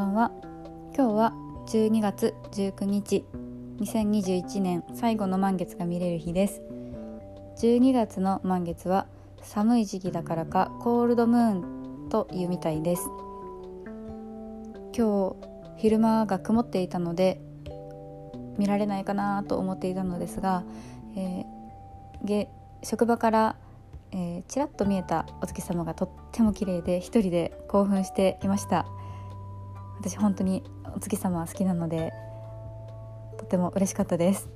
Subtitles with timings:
[0.00, 0.30] ばんは。
[0.96, 1.34] 今日は
[1.66, 3.26] 12月19日
[3.80, 6.62] 2021年最後の満月が見れる日です。
[7.58, 9.06] 12月の満月は
[9.42, 13.02] 寒い時期だからかコールドムーンというみたいです。
[14.96, 15.36] 今日
[15.76, 17.38] 昼間が曇っていたので
[18.56, 20.64] 見られないかなと思っていたのですが、
[21.14, 22.48] えー、
[22.82, 23.56] 職場から
[24.12, 28.86] えー、ちらっと見えたお月様がとっても綺麗で一人で興奮していました。
[30.00, 30.64] 私本当に
[30.96, 32.12] お月様好きなので
[33.38, 34.48] とても嬉しかったです。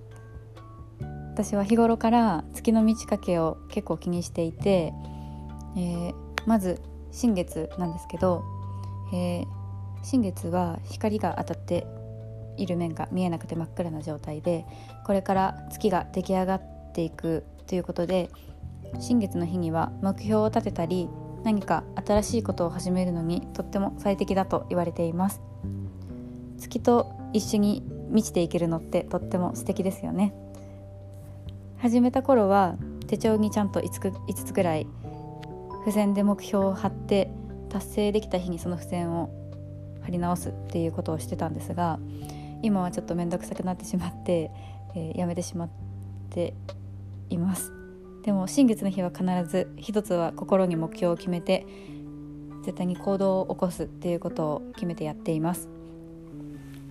[1.35, 4.93] 私は日頃から月の満ち欠けを結構気にしていて、
[5.77, 6.15] えー、
[6.47, 6.81] まず
[7.11, 8.43] 新月なんですけど、
[9.13, 9.47] えー、
[10.03, 11.87] 新月は光が当たって
[12.57, 14.65] いる面が見えなくて真っ暗な状態で
[15.05, 18.31] これから月が出来上がっていくということで
[19.01, 21.09] 新月の日には目標を立てたり
[21.45, 25.41] 何か新しいことを始めるのにとっても最適だと言われています。
[26.59, 30.35] 月と一緒に満ちていけるのってとっても素敵ですよね。
[31.79, 34.87] 始めた頃は手帳にちゃんと 5, 5つくらい
[35.81, 37.31] 付箋で目標を貼って
[37.69, 39.29] 達成できた日にその付箋を
[40.03, 41.99] 貼り直すっていうことをしてたんですが
[42.63, 44.51] 今はちょっと面倒くさくなってしまって、
[44.95, 45.69] えー、やめてしまっ
[46.31, 46.55] て
[47.29, 47.84] います。
[48.25, 51.67] でも新月の日は必ず一つは心に目標を決めて
[52.65, 55.69] 絶対に行動を起こすっていうことを決めてやっています。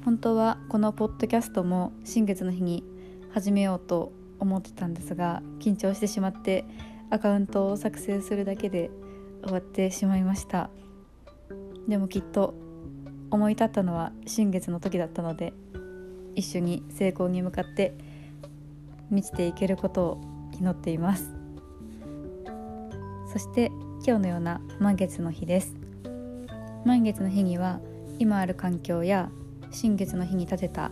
[0.06, 2.84] 本当はこのポッドキャストも新月の日に
[3.31, 6.66] 始めようと思ってたんですが緊張してしまって
[7.09, 8.92] アカウントを作成するだけで
[9.44, 10.70] 終わってしまいました。
[11.88, 12.53] でもきっと
[13.31, 15.53] 思い立ったのは新月の時だったので
[16.36, 17.95] 一緒に成功に向かって
[19.09, 20.33] 満ちていけることを
[20.64, 21.30] 祈っています。
[23.31, 23.69] そして
[24.06, 25.75] 今日のような満月の日です。
[26.86, 27.81] 満月の日には
[28.17, 29.29] 今ある環境や
[29.72, 30.91] 新月の日に立てた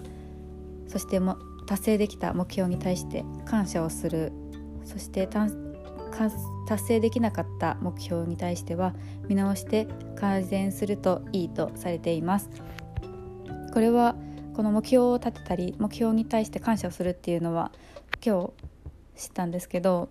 [0.88, 1.38] そしても
[1.68, 4.34] 達成できた目標に対して感謝をする。
[4.84, 5.56] そして達
[6.84, 8.94] 成できなかった目標に対しては
[9.30, 12.50] 見直して改善するといいとされています。
[13.74, 14.16] これは
[14.53, 17.72] この目標を立てたり目標に対して感謝をするっていうのは
[18.26, 18.72] 今日
[19.22, 20.09] 知ったんですけど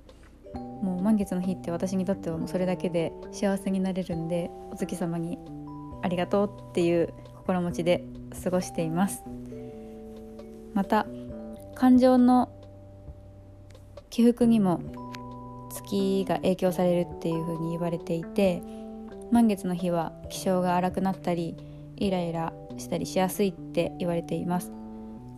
[0.54, 5.36] もう満月の日って私にとってはもうそれだけで幸せになれるんでお月様に
[6.02, 8.04] ありがとうっていう心持ちで
[8.44, 9.24] 過ごしています。
[10.74, 11.06] また
[11.74, 12.52] 感情の
[14.10, 14.80] 起伏にも
[15.72, 18.62] 月が影響されるっていうふうに言われていて
[19.32, 21.56] 満月の日は気性が荒くなったり
[21.96, 24.72] イライラしたりしやすいって言われています。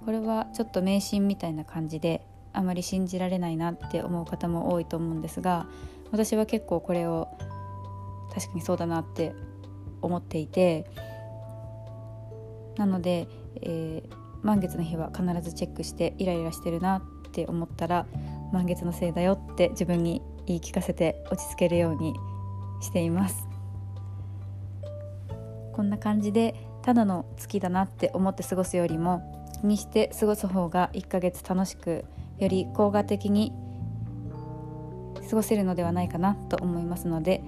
[0.04, 2.22] これはちょっと迷信みたいな感じで
[2.53, 5.67] あまり信じられないなって思う方も多いと思うんですが
[6.11, 7.29] 私は結構これを
[8.35, 9.35] 確かにそうだなって
[10.01, 10.87] 思っていて
[12.77, 13.29] なので、
[13.61, 16.99] えー、満月の日は必ずチェックしてイライラしてるな
[17.29, 18.07] って思ったら
[18.53, 22.15] 満月のせいだよって自分に言い聞かせて落ち着けるように
[22.81, 23.49] しています。
[25.73, 32.05] こんな感じでただの月だなって思って過ごすよりも気にして過ごす方が1ヶ月楽しく
[32.42, 33.53] より効果的に
[35.28, 37.42] 過ごせるのではないかなと思いますので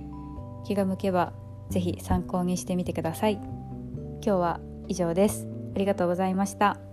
[0.64, 1.32] 気が向けば
[1.70, 3.34] 是非参考にしてみてください。
[3.34, 5.46] 今日は以上です。
[5.74, 6.83] ありがとうございました。